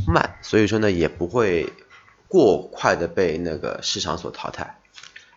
[0.07, 1.73] 慢，所以说呢也不会
[2.29, 4.79] 过快的被那个市场所淘汰。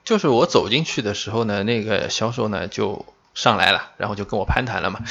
[0.03, 5.01] 就是我走进去的时候呢，那个销售呢就上来了，然后就跟我攀谈了嘛。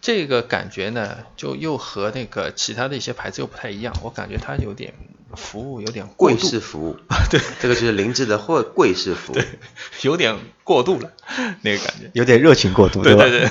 [0.00, 4.94] 这个感觉呢，就又和那个其他的一些牌子又不太一样，我感觉它有点
[5.34, 6.96] 服务有点贵，式服务，
[7.30, 9.36] 对，这个就是林志的或贵式服务。
[10.02, 11.12] 有点过度了，
[11.62, 12.10] 那个感觉。
[12.14, 13.04] 有点热情过度，吧？
[13.04, 13.50] 对对对，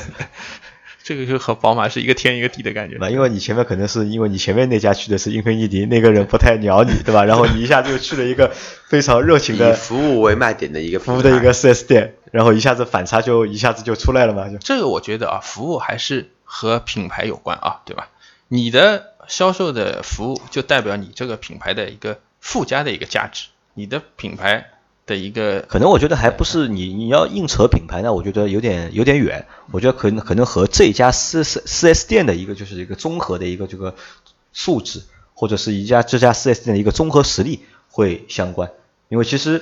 [1.06, 2.98] 这个就和宝马是一个天一个地的感觉。
[3.00, 7.24] 那因为你前面可能是因为你前面那家去的是英菲尼迪，那个人不太鸟你，对吧？
[7.24, 8.52] 然后你一下就去了一个
[8.88, 18.10] 非常热情的以的服务为卖点的一个服务的一个 4S 店，然后一下子反差就一下子就出来了嘛，就这个我觉得啊，服务还是和品牌有关啊，对吧？
[18.48, 24.72] 你的销售的服务就代表你这个品牌的一个附加的一个价值，你的品牌
[25.06, 29.46] 的一个可能我觉得还不是你你要硬扯品牌呢，我觉得有点有点远。
[29.72, 33.94] 我觉得可能可能和这家四四四 S 店的一个就是一个综合的一个这个
[34.52, 35.02] 素质，
[35.34, 38.72] 或者是一家这家四 S 店的一个综合实力会相关。
[39.10, 39.62] 因为其实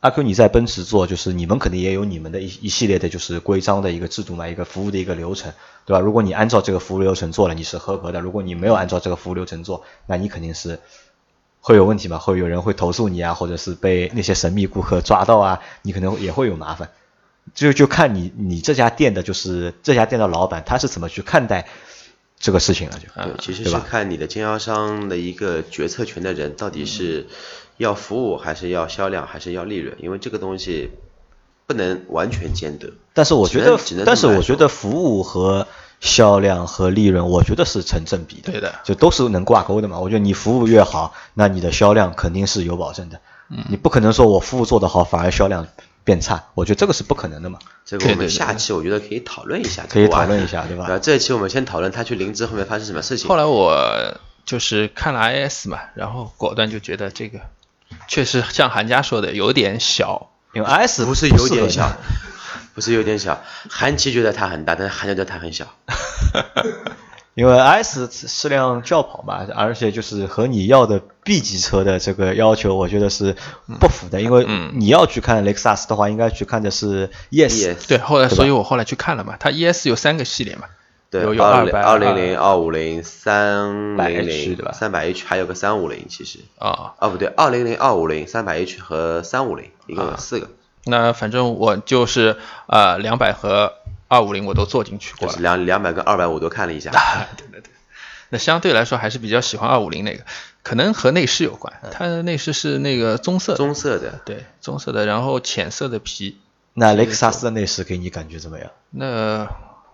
[0.00, 5.52] 阿 Q 你在奔驰做，就是你们肯定也有你们的一一系列的就是规章的一个制度嘛，一个服务的一个流程，
[5.86, 6.00] 对吧？
[6.00, 10.80] 如果你按照这个服务流程做了，你是合格的；如果你没有按照这个服务流程做，那你肯定是
[11.62, 16.90] 会有问题嘛，会有人会投诉你啊，或者是被那些神秘顾客抓到啊，你可能也会有麻烦。
[17.54, 21.68] 就就看你你这家店的，就是这家店的老板他是怎么去看待
[22.38, 27.26] 这个事情了，就对，其实是看你的经销商的一个决策权的人到底是
[27.76, 30.90] 要服务还是要销量还是要利润，因为这个东西
[31.66, 32.92] 不能完全兼得。
[33.12, 35.66] 但是我觉得，但是我觉得服务和
[36.02, 38.50] 销量和利润，我觉得是成正比的。
[38.50, 40.00] 对的就都是能挂钩的嘛。
[40.00, 43.20] 我觉得你服务越好，那你的销量肯定是有保证的。
[43.48, 45.68] 嗯，你不可能说我服务做得好，反而销量
[46.02, 47.60] 变差，我觉得这个是不可能的嘛。
[47.84, 50.86] 这个我们下期我觉得可以讨论一下，可以讨论一下，对吧？
[50.88, 53.28] 然后这一期我们先讨论他去灵芝后面发生什么事情。
[53.28, 57.38] 后来我就是看了 IS 嘛，然后果断就觉得这个
[58.08, 61.96] 确实像韩家说的有点小，因为 S 不是有点小，
[62.74, 63.42] 不是有点小。
[63.70, 65.66] 韩琦觉得它很大，但是韩家觉得它很小。
[67.34, 73.34] 因为 S 是辆轿跑嘛，而且就是和你要的 B 级车的这个要求，我觉得是
[73.80, 74.20] 不符的。
[74.20, 77.88] 因为嗯你要去看雷克萨斯的话，应该去看的是 ES。
[77.88, 80.66] 对，后来所以我后来去看了嘛，它 ES 有三个系列嘛，
[81.10, 90.50] 对，有有二零200二零零、二五零、三零 300H 零，对吧三百 H 还有个三五零，其实啊，哦不对，二零零、二五零、三百 H 和三五零，一共有四个，
[90.84, 93.74] 那反正我就是呃两百和
[94.08, 95.42] 二五零我都坐进去过了就是。
[95.42, 96.90] 两两百跟二百我都看了一下。
[97.36, 97.70] 对对对，
[98.30, 100.24] 那相对来说还是比较喜欢二五零那个，
[100.62, 106.38] 可能和内饰有关，它的内饰是那个棕色的，棕色的，对棕色的，然后浅色的皮，
[106.74, 108.70] 那雷克萨斯的内饰给你感觉怎么样？
[108.90, 109.48] 那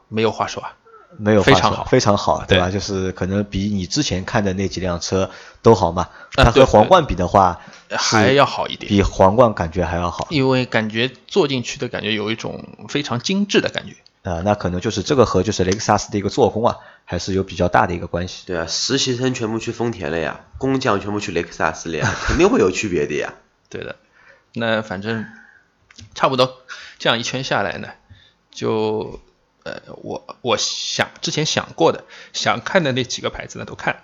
[0.09, 0.73] 没有话说啊。
[1.17, 2.67] 没有非常好非常好，对吧？
[2.67, 5.31] 对就是可能比你之前看的那几辆车
[5.63, 6.09] 都好嘛。
[6.37, 10.27] 那它和皇冠比的话，还要好一点，比皇冠感觉还要好。
[10.31, 13.95] 因为感觉坐进去的感觉有一种非常精致的感觉。
[14.23, 18.43] 啊、那可能就是这个和就是雷克萨斯的一个做工啊，还是有比较大的一个关系。
[18.47, 23.33] 对啊，实习生全部去丰田了呀，工匠全部去雷克萨斯了呀，肯定会有区别的呀。
[23.71, 23.97] 对的，
[24.53, 25.27] 那反正
[26.15, 26.59] 差不多
[26.99, 27.89] 这样一圈下来呢，
[28.51, 29.19] 就
[29.65, 34.01] 呃我我想之前想过的想看的那几个牌子呢都看了。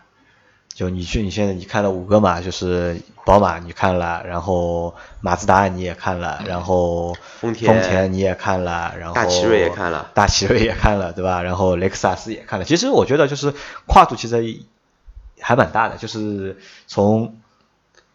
[0.74, 11.42] 就你去，你现在你看了五个嘛，就是宝马你看了，然后马自达你也看了，然后丰田丰田你也看了，然后大奇瑞也看了大奇瑞也看了，对吧？
[11.42, 12.64] 然后雷克萨斯也看了。
[12.64, 13.54] 其实我觉得就是
[13.86, 14.64] 跨度其实
[15.40, 17.36] 还蛮大的，就是从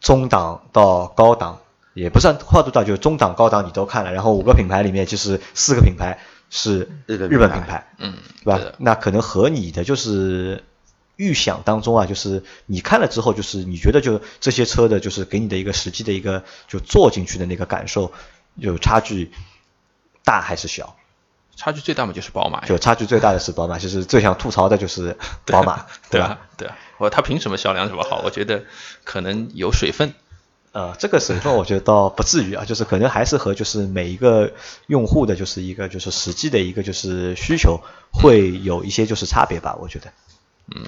[0.01, 1.59] 中档到高档，
[1.93, 4.11] 也不算跨度大，就是中档、高档你都看了。
[4.11, 8.59] 然后五个品牌里面，就是四个品牌是日本日本品牌，嗯，对吧？
[8.77, 10.63] 那可能和你的就是
[11.15, 18.11] 预想当中啊，就是你看了之后，就是你觉得就这些车的，就是给你的一个实际的一个就坐进去的那个感受，
[18.55, 19.31] 有差距
[20.23, 20.95] 大还是小？
[21.55, 25.87] 差距最大嘛就是宝马，就差距最大的是宝马，就是最想吐槽的就是宝马， 吧？
[26.09, 26.39] 对吧？
[26.55, 28.21] 对啊，我它凭什么销量这么好？
[28.23, 28.63] 我觉得
[29.03, 30.13] 可能有水分。
[30.71, 34.51] 呃，这个水分我觉得倒不至于啊，就是可能还是和就是每一个
[34.87, 40.11] 用户的就是一个就是实际的一个就是需求会有一些就是差别吧，我觉得。
[40.75, 40.85] 嗯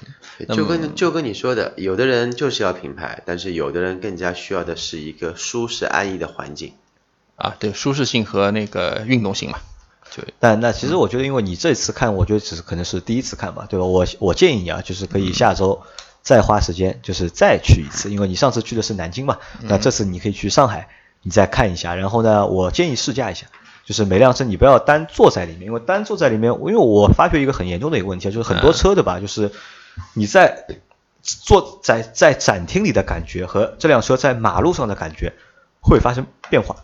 [0.55, 6.73] 就跟就跟你说的，有的人就是要品牌，但是有的人更加需要的是一个舒适安逸的环境。
[7.35, 9.57] 啊，对，舒适性和那个运动性嘛，
[10.15, 13.85] 对但那其实我觉得，因为你这次看，我觉得只是可能是第一次看吧，对吧？
[13.85, 15.81] 我我建议你啊，就是可以下周
[16.21, 20.87] 再花时间，就是再去一次，因为你上次去的是南京嘛，那这次你可以去上海，
[21.23, 21.95] 你再看一下。
[21.95, 23.47] 然后呢，我建议试驾一下，
[23.85, 29.51] 就是每辆车你不要单坐在里面，因为单坐在里面，因为我发觉一个很严重的一个问题，就是很多车对吧，就是
[30.13, 30.65] 你在
[31.21, 35.33] 坐在在展厅里的感觉和这辆车在马路上的感觉
[35.79, 36.75] 会发生变化。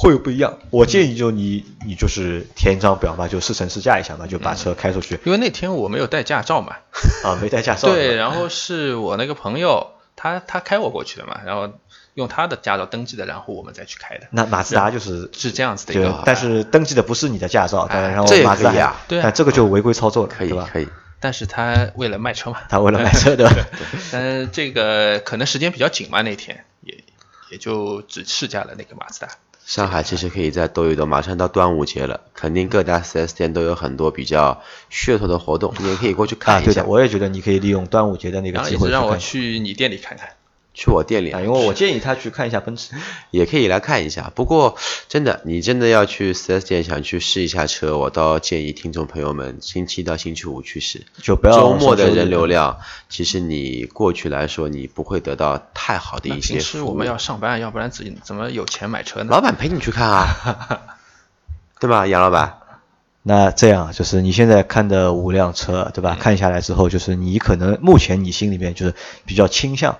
[0.00, 5.18] 会有不一样，我建议就你你就是填一张表嘛，就试乘试驾一下嘛，就把车开出去。
[5.24, 6.76] 因为那天我没有带驾照嘛，
[7.24, 7.88] 啊，没带驾照。
[7.88, 11.68] 对，然后是我那个朋友，他他开我过去的嘛，然后
[12.14, 14.28] 用他的驾照登记的，然后我们再去开的。
[14.30, 20.70] 那马自达就是是这样子的一个，但是登记的不是你的驾照，当然然后马自达可以啊对这个就违规操作了，可以对吧？
[20.72, 20.86] 可以，
[21.18, 23.52] 但是他为了卖车嘛， 他为了卖车对吧？
[24.12, 27.02] 但是这个可能时间比较紧嘛，那天也
[27.50, 29.28] 也就只试驾了那个马自达。
[29.68, 36.72] 上海其实可以再兜一兜，马上到端午节了，肯定各大 4S 店都有很多比较噱头的活动，你也可以过去啊，看一下。
[36.72, 39.14] 对的，我也觉得你可以利用端午节的那个机会让我。
[39.18, 40.30] 去你店里看看。
[40.78, 42.94] 去我店里啊，因为我建议他去看一下奔驰。
[43.32, 44.30] 也可以来看一下。
[44.36, 44.76] 不过
[45.08, 51.04] 真的，你真的要去 4S 店想去试一下车，我倒建议听众朋友们星期一到星期五去试。
[51.20, 56.56] 就不要周末的人流量，其实你过去来说，你不会得到太好的一些服务。
[56.58, 59.26] 平时我们要上班，要不然自己怎么有钱买车呢？
[59.30, 60.80] 老板陪你去看啊，
[61.80, 62.54] 对吧，杨老板？
[63.24, 66.16] 那这样就是你现在看的五辆车，对吧？
[66.18, 68.94] 看下来之后，就是你可能目前你心里面就是
[69.26, 69.98] 比较倾向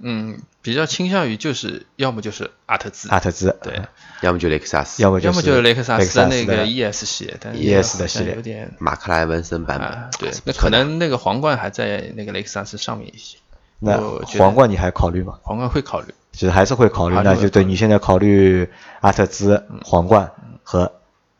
[0.00, 3.82] 嗯，比较倾向于就是要么就是阿特兹，阿特兹，对，
[4.20, 8.34] 要么就雷克萨斯，要么要么就是雷克萨斯的那个 ES 系列，但 ES 的系列。
[8.34, 9.88] 有点马克莱文森版本。
[9.88, 13.38] 啊，对，那可能那个皇冠还在那个雷克萨斯上面一些。
[13.80, 13.98] 那
[14.38, 15.38] 皇冠你还考虑吗？
[15.42, 18.68] 皇冠会考虑，其实还是会考虑，那就对你现在考虑
[19.00, 20.30] 阿特兹、皇冠
[20.62, 20.92] 和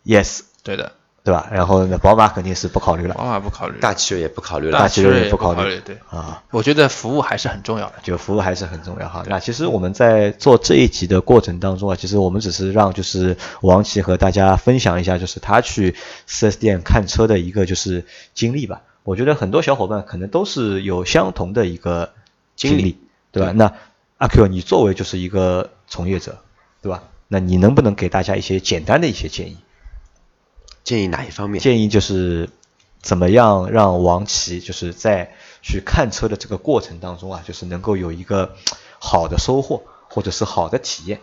[0.05, 0.92] Yes，对的，
[1.24, 1.48] 对吧？
[1.52, 6.42] 然后呢，宝马肯定是不考虑了宝马不考虑，大汽车也不考虑了，大汽车也也不考虑虑，对，啊。
[6.50, 7.94] 我觉得服务还是很重要的。
[8.02, 9.24] 就服务还是很重要哈。
[9.26, 15.94] 那其实我们在做这一集的过程当中啊，其实我们只是让就是王琦和大家分享一下，就是他去
[16.28, 18.83] 4S 店看车的一个就是经历吧。
[19.02, 22.12] 我觉得很多小伙伴可能都是有相同的一个
[22.57, 22.98] 经历，
[23.33, 23.52] 对吧？
[23.52, 23.72] 那
[24.18, 26.38] 阿 Q，你作为就是一个从业者，
[26.81, 27.02] 对吧？
[27.28, 29.59] 那你能不能给大家一些简单的一些建议？
[30.84, 31.60] 建议哪一方面？
[31.60, 32.48] 建议就是
[33.00, 38.54] 怎么样让王琦就是在去看车的这个过程当中啊，就是能够有一个
[38.98, 41.20] 好的收获或者是好的体验。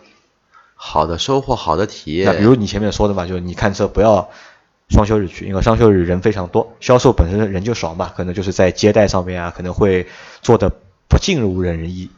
[0.78, 2.26] 好的收获，好的体验。
[2.26, 4.28] 那比如你前面说的嘛，就是你看车不要
[4.90, 10.06] 双休日去，因为双休日人非常多，销售本身人就少嘛，可能就是在接待上面啊，可能会
[10.42, 10.70] 做的
[11.08, 12.10] 不尽如人意。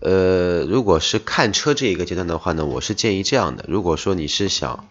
[0.00, 4.88] 对，呃，如果是看车这一个阶段的话呢，我是建议这样的：如果说你是想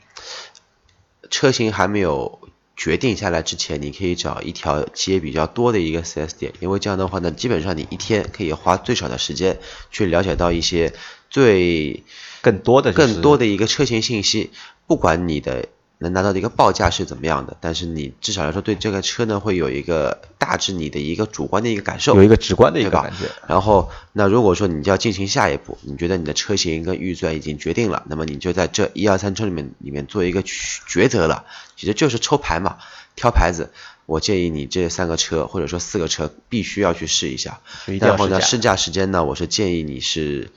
[1.29, 2.39] 车型还没有
[2.75, 9.59] 决定下来之前，你可以找一条街比较多的一个 4S 店，因为这样的话呢，基本上你一天可以花最少的时间
[9.91, 10.93] 去了解到一些
[11.29, 12.03] 最
[12.41, 14.51] 更多的、就是、更多的一个车型信息，
[14.87, 15.67] 不管你的
[15.99, 23.29] 能拿到的一个报价是怎么样的，但是你至少来说对这个车呢会有一个大致你的一个主观的一个感受，有一个直观的一个感觉。
[23.47, 32.77] 然后，那如果说你就要进行下一步，你觉得你的车型跟预算已经决定了，那么你就在这一二三车里面里面做一个抉择了，其实就是抽牌嘛，
[33.15, 33.71] 挑牌子。
[34.05, 40.49] 我建议你这三个车或者说四个车必须要去试一下，一然后呢，试驾试驾时间呢，我是建议你是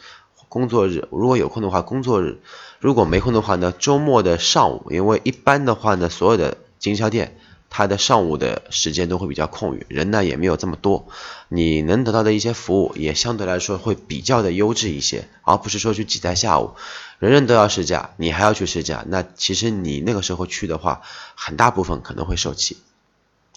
[0.53, 2.43] 工作日，如果有空的话工作日，
[2.79, 7.39] 如果没空的话呢，周末的上午，因为一般的话呢，所有的经销店
[7.71, 11.07] 它的上午的时间都会比较空余，人呢也没有这么多，
[11.49, 16.73] 你能得到的一些服务也相对来说会比较的优质一些，而不是说去挤在下午，
[17.19, 21.01] 人人都要试驾，你还要去试驾，那其实你那个时候去的话，
[21.35, 22.77] 很大部分可能会受气。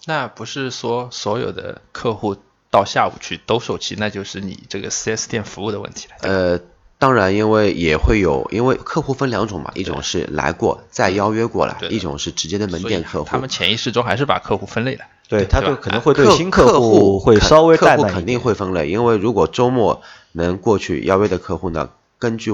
[0.05, 2.37] 那不是说所有的客户
[2.69, 6.15] 到下午去都受气，那就是你这个 4S 店服务的问题了。
[6.21, 6.59] 呃，
[7.05, 13.29] 当然，因为也会有，因为客户分两种嘛，一种是来过再邀约过来，一种是直接的门店客户。
[13.29, 15.05] 他们潜意识中还是把客户分类了。
[15.29, 20.01] 对，他就可能会对新客户会稍微客户肯定会分类，因为如果周末
[20.31, 22.51] 能过去邀约的客户呢，根据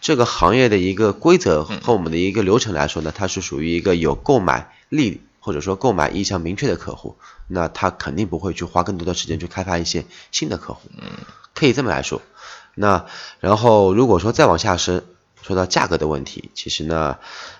[0.00, 7.14] 这个行业的一个规则和我们的一个流程来说呢，它是属于一个有购买力或者说购买意向明确的客户，
[7.46, 11.04] 那他肯定不会去花更多的时间去开发一些新的客户，嗯，
[11.58, 12.22] 可以这么来说。
[12.74, 13.06] 那
[13.40, 15.02] 然后如果说再往下升，
[15.42, 17.18] 说到价格的问题，其实呢，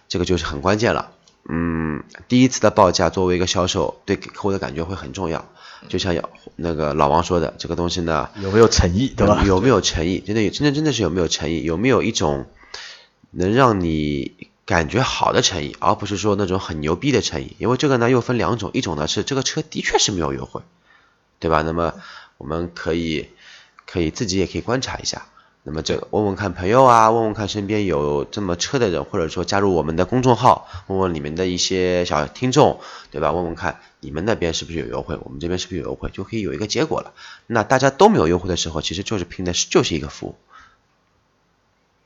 [0.09, 1.11] 这个就是很关键了。
[1.49, 5.49] 嗯，第一次的报价作为一个销售，对客户的感觉会很重要。
[5.89, 9.43] 就像要那个老王说的，这个东西呢，有没有诚意，对吧？
[9.47, 10.21] 有没有诚意？
[10.21, 11.63] 真的有，真的真的是有没有诚意？
[11.63, 12.47] 有没有一种
[13.31, 17.57] 能让你感觉好的诚意，而不是说那种很牛逼的诚意？
[17.59, 20.61] 因为这个呢又分两种，一种呢是这个车的确是没有优惠，
[21.39, 21.63] 对吧？
[21.63, 21.95] 那么
[22.39, 23.29] 我们可以
[23.91, 25.27] 可以自己也可以观察一下。
[25.65, 32.81] 那么这问问看朋友啊，问问看身边有这么车的人，或者说加入我们的公众号，问问里面的一些小听众，
[33.11, 33.33] 对吧？
[33.33, 37.13] 问问看你们那边是不是有优惠，我们这边是不是有优惠，就可以有一个结果了。
[37.47, 40.35] 那大家都没有优惠的时候，其实就是拼的是就是一个服务，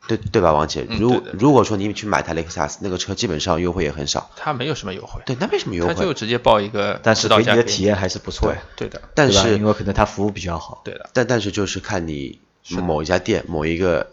[0.09, 0.86] 对对吧，王姐？
[0.90, 5.94] 如如果说你去买台雷克萨斯，那个车基本上优惠也很少，它没有什么优惠，对，那为什么优惠？
[5.94, 9.00] 它就直接报一个但是给你的体验还是不错对呀，对的？
[9.14, 10.82] 但是因为可能它服务比较好。
[10.84, 14.09] 对的，但但是就是看你某一家店某一个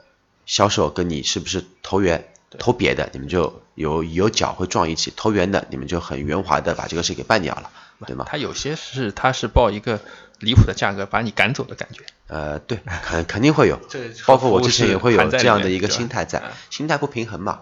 [0.45, 7.69] 销售跟你是不是投缘，投别的你们就有有脚会撞一起，投圆的你们就很圆滑的把这个事给办掉了，
[8.07, 8.25] 对吗？
[8.27, 9.99] 它有些是它是报一个
[10.39, 13.79] 离谱的价格把你赶走的感觉，呃，对，肯肯定会有，
[14.25, 17.59] 包括我之前也会有这样的一个心态在嗯，心态不平衡嘛。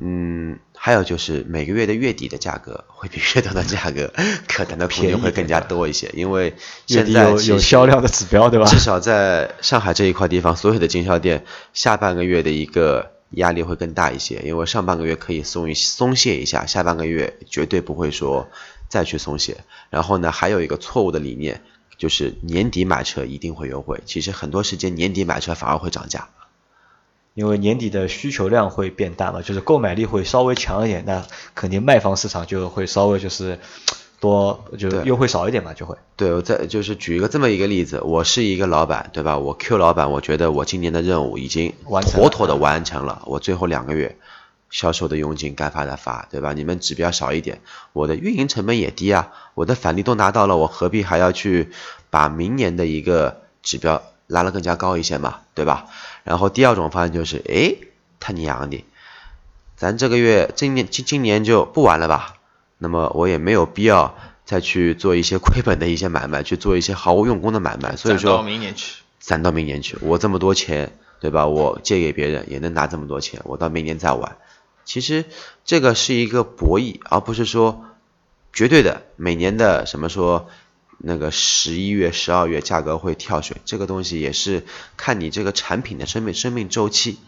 [0.00, 4.10] 嗯，还有就是每个月的月底的价格会比月头的价格
[4.48, 6.56] 可能的空便宜间会更加多一些，因为
[6.86, 8.64] 现在有在有销量的指标，对吧？
[8.64, 11.44] 至少在上海这一块地方，所有的经销店
[11.74, 18.48] 下半个月的一个压力会更大一些，因为上半个月可以松一松懈一下，下半个月绝对不会说
[18.88, 19.58] 再去松懈。
[19.90, 21.62] 然后呢，还有一个错误的理念，
[21.98, 26.28] 就是年底买车一定会优惠，其实很多时间年底买车反而会涨价。
[27.34, 33.58] 因为年底的需求量会变大嘛，就是购买力会稍微强一点，那肯定卖方市场就会稍微就是
[34.22, 35.96] 多就对优惠少一点嘛，就会。
[36.14, 39.36] 对，我再就是举一个这么一个例子，我是一个老板，对吧？
[39.36, 44.16] 我 Q 老板，我觉得我今年的任务已经完妥妥的完成了，我最后两个月
[44.70, 46.52] 销售的佣金该发的发，对吧？
[46.52, 47.60] 你们指标少一点，
[47.92, 51.72] 我的运营成本也低啊，我的返利都拿到了，我何必还要去
[52.08, 55.86] 把明年的一个指标拉得更加高一些嘛，对吧？
[56.22, 57.88] 然后第二种方案就是，诶，
[58.20, 58.84] 他娘的，
[59.76, 62.36] 咱这个月今年今今年就不玩了吧？
[62.82, 68.96] 那么我也没有必要再去做一些亏本的一些买卖，去做一些毫无用功的买卖，所以攒到说明年去。
[69.20, 71.46] 攒到明年去，我这么多钱，对吧？
[71.46, 74.36] 我借给别人也能拿这么多钱，我到明年再玩。
[74.84, 75.24] 其实
[75.64, 77.84] 这个是一个博弈，而不是说
[78.52, 80.50] 绝对的每年的什么说
[80.98, 84.64] 那个十一月、十二月价格会跳水，这个东西也是
[84.96, 87.18] 看你这个产品的生命生命周期。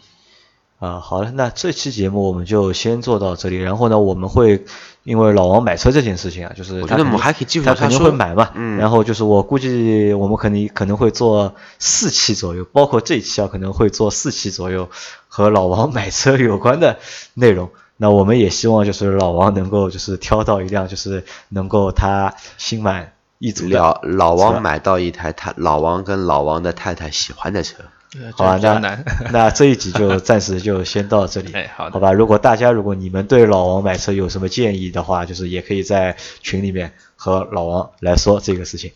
[0.78, 3.56] 啊，好了，那这期节目我们就先做到这里。
[3.56, 4.64] 然后呢，我们会
[5.02, 8.50] 因为老王买车这件事情啊，就是我觉得我们还可以继续他肯定会买嘛。
[8.54, 14.90] 嗯然后就是我估计我们肯定可能会做四期左右，包括这一期啊，可能会做四期左右
[15.28, 16.98] 和老王买车有关的
[17.34, 17.70] 内容。
[17.96, 27.84] 那我们也希望就是老王能够就是挑到一辆就是能够他心满意足的老老王买到一台他老王跟老王的太太喜欢的车。
[28.20, 28.98] 呃好吧，那。
[29.32, 31.52] 那这一集就暂时就先到这里。
[31.52, 32.12] 哎好的好吧。
[32.12, 38.92] 如果大家如果你们对老王买车有什么建议的话，就是也可以在群里面和老王来说这个事情。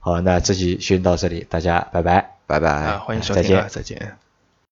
[0.00, 2.36] 好，那这集先到这里，大家拜拜。
[2.46, 2.70] 拜拜。
[2.70, 4.27] 啊，欢迎收再见再见。